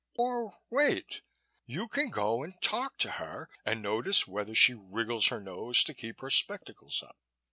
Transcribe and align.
Or, 0.17 0.57
wait. 0.71 1.21
You 1.67 1.87
can 1.87 2.09
go 2.09 2.41
and 2.41 2.59
talk 2.59 2.97
to 2.97 3.11
her 3.21 3.47
and 3.63 3.83
notice 3.83 4.27
whether 4.27 4.55
she 4.55 4.73
wriggles 4.73 5.27
her 5.27 5.39
nose 5.39 5.83
to 5.83 5.93
keep 5.93 6.21
her 6.21 6.31
spectacles 6.31 7.03
up. 7.03 7.19